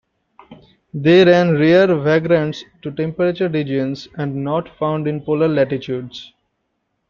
They 0.95 1.21
are 1.21 1.53
rare 1.55 1.93
vagrants 1.95 2.65
to 2.81 2.89
temperate 2.91 3.39
regions 3.39 4.07
and 4.17 4.43
not 4.43 4.67
found 4.79 5.07
in 5.07 5.21
polar 5.21 5.47
latitudes. 5.47 6.33